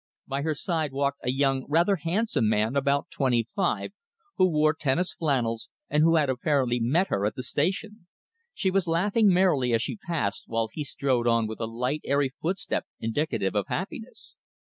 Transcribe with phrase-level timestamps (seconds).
[0.25, 3.91] By her side walked a young rather handsome man about twenty five,
[4.37, 8.07] who wore tennis flannels, and who had apparently met her at the station.
[8.55, 12.33] She was laughing merrily as she passed, while he strode on with a light, airy
[12.41, 14.37] footstep indicative of happiness.